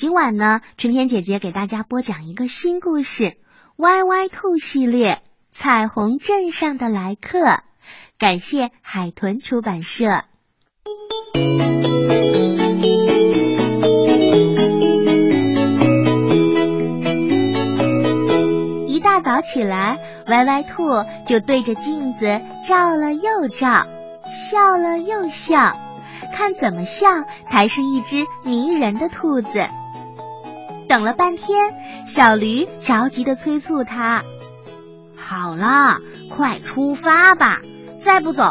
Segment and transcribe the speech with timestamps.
[0.00, 3.24] 今晚呢，春天姐姐给大家播讲一个新故事
[3.76, 5.12] 《歪歪兔系列》
[5.52, 7.38] 《彩虹镇上的来客》，
[8.16, 10.24] 感谢海豚出版社。
[18.86, 19.98] 一大早起来，
[20.28, 23.84] 歪歪兔就对着镜子照了又照，
[24.30, 25.76] 笑了又笑，
[26.34, 27.06] 看怎么笑
[27.44, 29.68] 才是一只迷人的兔子。
[30.90, 31.72] 等了半天，
[32.04, 34.24] 小驴着急的催促他
[35.14, 37.60] ：“好了，快出发吧，
[38.00, 38.42] 再不走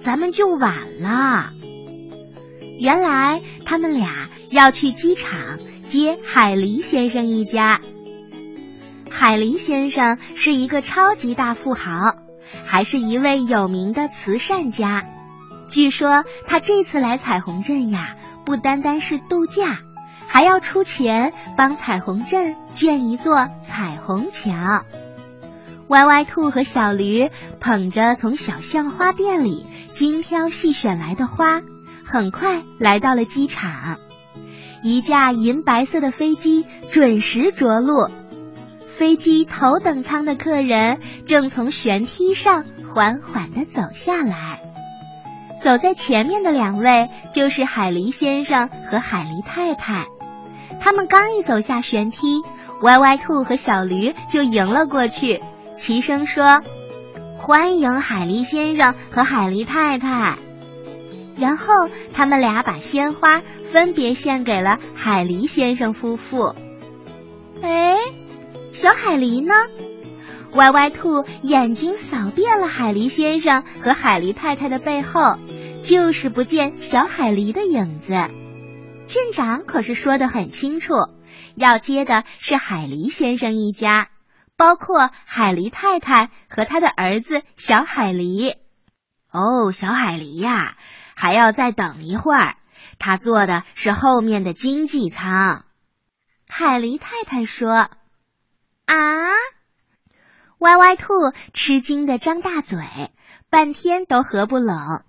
[0.00, 1.52] 咱们就晚了。”
[2.80, 7.82] 原来他们俩要去机场接海狸先生一家。
[9.10, 12.16] 海狸先生是一个超级大富豪，
[12.64, 15.04] 还是一位有名的慈善家。
[15.68, 19.80] 据说他这次来彩虹镇呀，不单单是度假。
[20.32, 24.54] 还要出钱帮彩虹镇建一座彩虹桥。
[25.88, 27.28] 歪歪兔和小驴
[27.60, 31.60] 捧着从小象花店里精挑细选来的花，
[32.02, 33.98] 很快来到了机场。
[34.82, 38.08] 一架银白色的飞机准时着陆，
[38.88, 42.64] 飞机头等舱的客人正从舷梯上
[42.94, 44.62] 缓缓的走下来。
[45.62, 50.06] 走在前面的两位就是海狸先生和海狸太太。
[50.82, 52.42] 他们刚一走下舷梯，
[52.82, 55.40] 歪歪兔和小驴就迎了过去，
[55.76, 56.60] 齐声说
[57.38, 60.38] ：“欢迎海狸先生和海狸太太。”
[61.38, 61.66] 然后
[62.12, 66.56] 他们俩把鲜花分别献给了海狸先生夫妇。
[67.62, 67.96] 哎，
[68.72, 69.54] 小海狸呢？
[70.54, 75.38] 歪歪兔眼睛扫遍了海狸先生和海狸太太的背后，
[75.80, 78.28] 就是不见小海狸的影子。
[79.12, 80.94] 镇长可是说的很清楚，
[81.54, 84.08] 要接的是海狸先生一家，
[84.56, 88.56] 包括海狸太太和他的儿子小海狸。
[89.30, 90.78] 哦，小海狸呀，
[91.14, 92.56] 还要再等一会儿，
[92.98, 95.66] 他坐的是后面的经济舱。
[96.48, 97.90] 海狸太太说
[98.86, 99.28] ：“啊！”
[100.56, 101.12] 歪歪兔
[101.52, 102.80] 吃惊的张大嘴，
[103.50, 105.04] 半天都合不拢。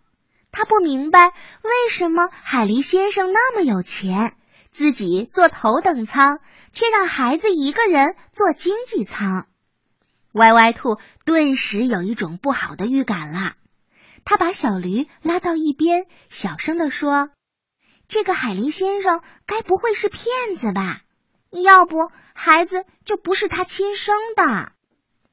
[0.54, 1.34] 他不明白
[1.64, 4.38] 为什么海狸先生那么有钱，
[4.72, 6.40] 自己坐头等舱，
[6.72, 9.48] 却让孩子一个人坐经济舱。
[10.32, 13.56] 歪歪兔顿时有一种不好的预感了。
[14.26, 17.32] 他把小驴拉到一边，小声的说
[18.08, 21.02] ：“这个海狸先生该不会是骗子吧？
[21.50, 24.72] 要不孩子就不是他亲生的。”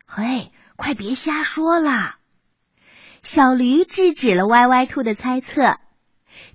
[0.08, 2.16] 嘿，快别瞎说了。
[3.22, 5.76] 小驴制止了歪歪兔的猜测。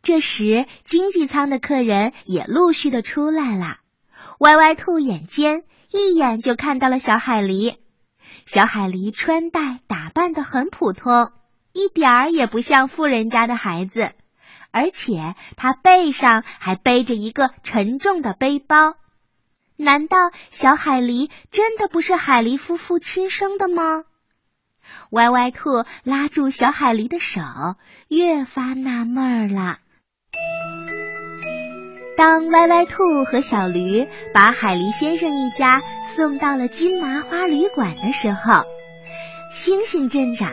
[0.01, 3.77] 这时，经济舱的客人也陆续的出来了。
[4.39, 7.75] 歪歪兔眼尖，一眼就看到了小海狸。
[8.45, 11.31] 小海狸穿戴打扮的很普通，
[11.73, 14.11] 一点儿也不像富人家的孩子，
[14.71, 18.95] 而且他背上还背着一个沉重的背包。
[19.77, 20.17] 难道
[20.49, 24.03] 小海狸真的不是海狸夫妇亲生的吗？
[25.12, 27.41] 歪歪兔拉住小海狸的手，
[28.07, 29.78] 越发纳闷了。
[32.18, 38.63] 当歪歪兔和小驴把海狸先生一家送到了金麻花旅馆的时候，
[39.51, 40.50] 星星镇长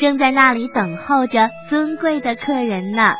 [0.00, 3.14] 正在那里等候着尊贵的客人呢。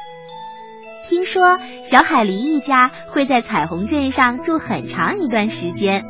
[1.04, 6.04] 听说小海狸一家会在彩虹镇上住很长一段时间，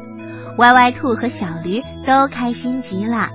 [0.59, 3.31] 歪歪兔和小驴都开心极了。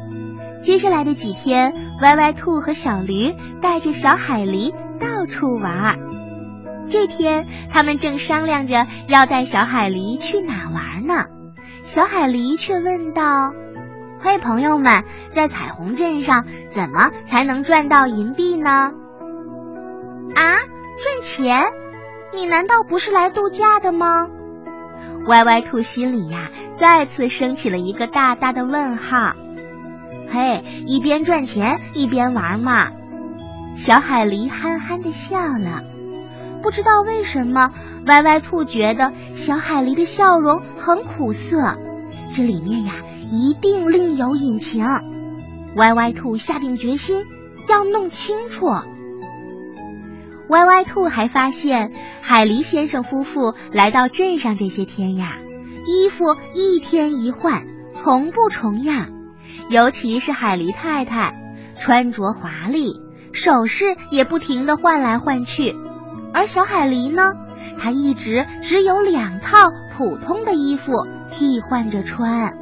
[0.64, 6.00] 接下来的几天，歪歪兔和小驴带着小海狸到处玩。
[6.90, 11.26] 这天，他们正商量着要带小海狸去哪玩呢。
[11.84, 13.54] 小海狸却问道
[14.20, 18.92] ：“嘿，朋友们，在彩虹镇上怎么才能赚到银币呢？”
[20.36, 20.56] 啊，
[21.02, 21.66] 赚钱？
[22.34, 24.28] 你难道不是来度假的吗？
[25.28, 29.34] 歪歪兔心里呀，再次升起了一个大大的问号。
[30.30, 32.92] 嘿，一边赚钱一边玩嘛！
[33.78, 35.84] 小海狸憨憨的笑了。
[36.64, 37.72] 不知道为什么，
[38.08, 41.78] 歪歪兔觉得小海狸的笑容很苦涩，
[42.34, 42.94] 这里面呀
[43.28, 44.86] 一定另有隐情。
[45.76, 47.24] 歪歪兔下定决心
[47.70, 48.68] 要弄清楚。
[50.50, 51.92] 歪歪兔还发现，
[52.22, 55.38] 海狸先生夫妇来到镇上这些天呀，
[55.86, 59.17] 衣服一天一换，从不重样。
[59.70, 61.34] 尤其是海狸太太，
[61.80, 63.02] 穿着华丽，
[63.34, 65.76] 首饰也不停的换来换去。
[66.34, 67.34] 而小海狸呢，
[67.80, 72.58] 它一直只有两套普通的衣服替换着穿。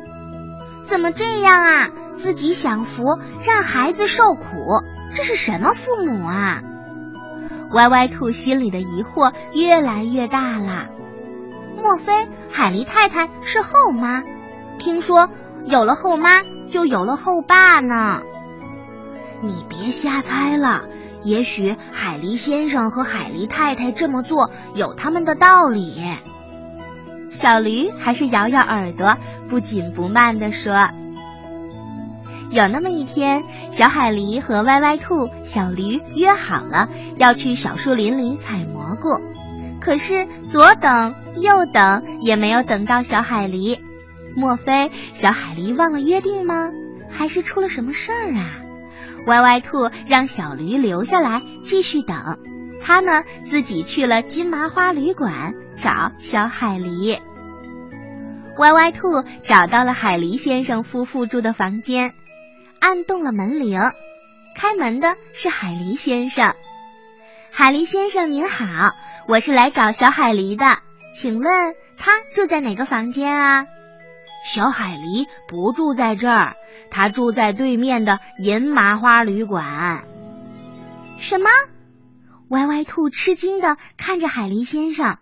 [0.84, 1.90] 怎么这样啊？
[2.16, 4.82] 自己享福，让孩子受苦，
[5.14, 6.62] 这是什么父母啊？
[7.72, 10.86] 歪歪兔心里的疑惑越来越大了。
[11.82, 14.24] 莫非海狸太太是后妈？
[14.80, 15.30] 听说
[15.66, 18.22] 有了后妈就有了后爸呢？
[19.42, 20.86] 你别瞎猜了，
[21.24, 26.02] 也许海狸先生和海狸太太这么做有他们的道理。
[27.32, 29.18] 小驴还是摇摇耳朵，
[29.50, 30.90] 不紧不慢地说。
[32.50, 39.22] 有那么一天，小海狸和歪歪兔、小驴约好了要去小树林里采蘑菇，
[39.82, 43.80] 可是左等右等也没有等到小海狸。
[44.36, 46.72] 莫非小海狸忘了约定吗？
[47.10, 48.62] 还是出了什么事儿啊？
[49.28, 52.38] 歪歪兔让小驴留下来继续等，
[52.82, 57.20] 他呢自己去了金麻花旅馆找小海狸。
[58.58, 62.14] 歪歪兔找到了海狸先生夫妇住的房间。
[62.80, 63.80] 按动了门铃，
[64.56, 66.54] 开门的是海狸先生。
[67.52, 68.66] 海狸先生您好，
[69.28, 70.80] 我是来找小海狸的，
[71.16, 73.66] 请问他住在哪个房间啊？
[74.46, 76.56] 小海狸不住在这儿，
[76.92, 80.08] 他住在对面的银麻花旅馆。
[81.20, 81.50] 什么？
[82.50, 85.18] 歪歪兔吃惊的看着海狸先生。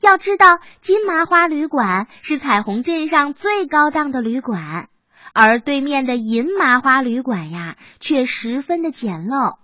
[0.00, 4.88] 要知道，金麻花旅馆是彩虹镇上最高档的旅馆。
[5.34, 9.56] 而对面的银麻花旅馆呀，却十分的简陋。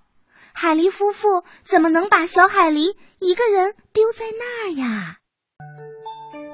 [0.53, 5.17] 海狸夫妇怎么能把小海狸一个人丢在那儿呀？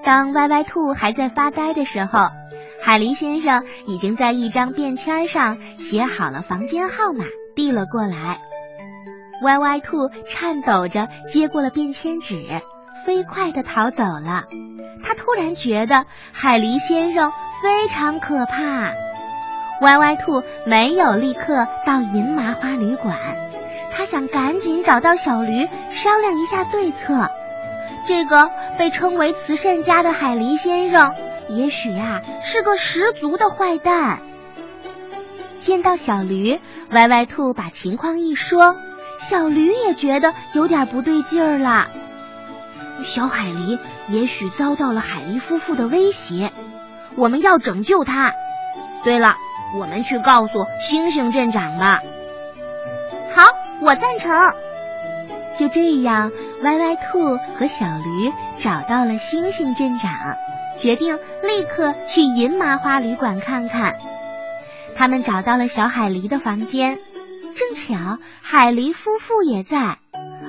[0.07, 2.29] 当歪歪兔还在发呆的时候，
[2.81, 7.25] 海狸先生已经在一张便签上写好了房间号码，
[7.57, 8.41] 递了过来。
[9.43, 12.37] 歪歪兔颤抖着接过了便签纸，
[13.05, 14.45] 飞快的逃走了。
[15.03, 18.93] 他突然觉得海狸先生非常可怕。
[19.81, 23.19] 歪歪兔没有立刻到银麻花旅馆，
[23.91, 27.29] 他想赶紧找到小驴商量一下对策。
[28.07, 31.15] 这个被称为慈善家的海狸先生，
[31.49, 34.21] 也许呀是个十足的坏蛋。
[35.61, 36.61] 见到小驴，
[36.91, 38.77] 歪歪兔把情况一说，
[39.19, 41.89] 小驴也觉得有点不对劲儿了。
[43.05, 46.53] 小海狸也许遭到了海狸夫妇的威胁，
[47.17, 48.33] 我们要拯救他。
[49.05, 49.37] 对了。
[49.77, 52.01] 我们去告诉星星镇长吧。
[53.35, 53.43] 好，
[53.81, 54.33] 我赞成。
[55.59, 56.31] 就这样，
[56.63, 60.13] 歪歪兔和小驴找到了星星镇长，
[60.79, 63.97] 决定立刻去银麻花旅馆看看。
[64.95, 66.99] 他们找到了小海狸的房间，
[67.55, 69.99] 正巧海狸夫妇也在，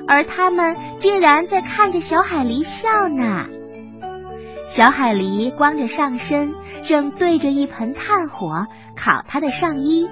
[0.06, 3.46] 而他们竟然在看着小海狸笑呢。
[4.68, 10.08] 小海狸光着上身，正对着一盆炭火烤他的上衣。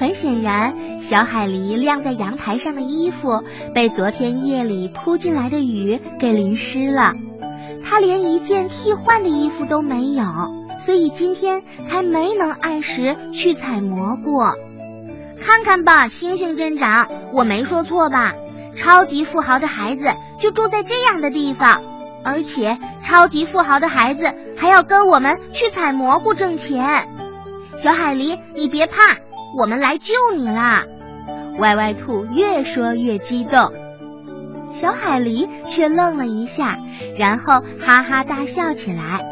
[0.00, 3.44] 很显然，小海狸晾在阳台上的衣服
[3.74, 7.12] 被昨天夜里扑进来的雨给淋湿了。
[7.84, 10.24] 他连一件替换的衣服都没有，
[10.78, 14.40] 所以今天才没能按时去采蘑菇。
[15.38, 18.32] 看看吧，星星镇长，我没说错吧？
[18.74, 21.82] 超级富豪的孩子就住在这样的地方。
[22.24, 27.06] 而且，超级富豪的孩子还要跟我们去采蘑菇挣钱。
[27.76, 29.18] 小海狸，你别怕，
[29.56, 30.84] 我们来救你啦！
[31.58, 33.72] 歪歪兔越说越激动，
[34.72, 36.78] 小海狸却愣了一下，
[37.18, 39.24] 然后哈哈大笑起来，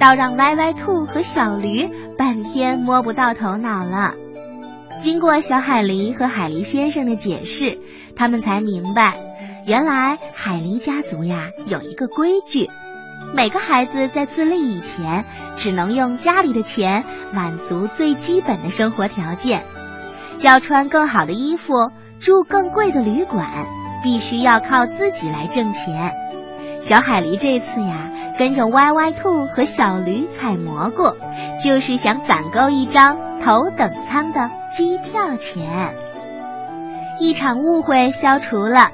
[0.00, 4.14] 倒让歪歪兔和小驴半天摸不到头脑了。
[5.00, 7.78] 经过小海狸和海狸先生的解释，
[8.16, 9.14] 他们才明白。
[9.66, 12.70] 原来海狸家族呀有一个规矩，
[13.36, 15.26] 每个孩子在自立以前，
[15.58, 19.62] 只能用家里的钱满足最基本的生活条件。
[20.40, 23.46] 要穿更好的衣服，住更贵的旅馆，
[24.02, 26.14] 必须要靠自己来挣钱。
[26.80, 31.14] 小海狸这次呀，跟着歪歪兔和小驴采蘑菇，
[31.62, 35.94] 就是想攒够一张头等舱的机票钱。
[37.20, 38.92] 一场误会消除了。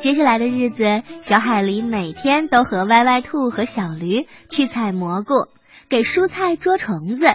[0.00, 5.48] 接下来的日子，小海狸每天都和歪歪兔和小驴去采蘑菇，
[5.88, 7.26] 给蔬菜捉虫子，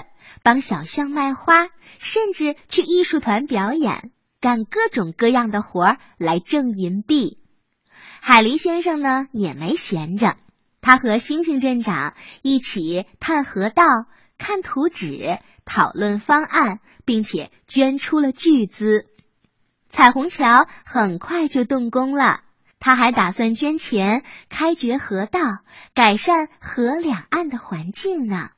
[0.43, 7.39] 帮小象卖花，甚至去艺术团表演，干各种各样的活儿来挣银币。
[8.21, 10.37] 海狸先生呢也没闲着，
[10.79, 12.13] 他和星星镇长
[12.43, 13.83] 一起探河道、
[14.37, 19.07] 看图纸、讨论方案，并且捐出了巨资。
[19.89, 22.41] 彩虹桥很快就动工了。
[22.79, 25.39] 他还打算捐钱开掘河道，
[25.93, 28.49] 改善河两岸的环境呢。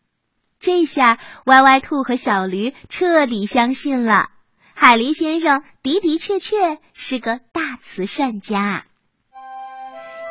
[0.60, 4.30] 这下歪歪兔和小驴彻底相信了，
[4.75, 8.86] 海狸先生的的确确是个大慈善家。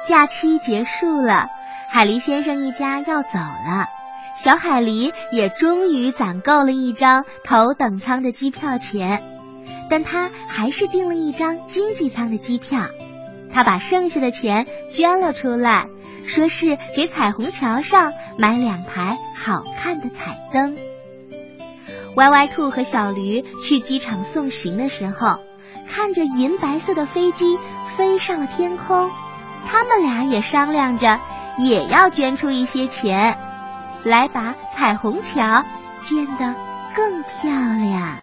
[0.07, 1.49] 假期结束了，
[1.91, 3.89] 海狸先生一家要走了，
[4.37, 9.23] 小海狸也终于攒够了一张头等舱的机票钱，
[9.91, 12.87] 但他还是订了一张经济舱的机票。
[13.53, 15.89] 他把剩下的钱捐了出来，
[16.27, 20.77] 说是给彩虹桥上买两排好看的彩灯。
[22.17, 25.39] 歪歪兔和小驴去机场送行的时候，
[25.89, 27.59] 看着银白色的飞机
[27.97, 29.11] 飞上了天空，
[29.67, 31.21] 他们俩也商量着，
[31.59, 33.39] 也要捐出一些钱，
[34.03, 35.65] 来把彩虹桥
[36.01, 36.55] 建得
[36.95, 38.17] 更漂亮。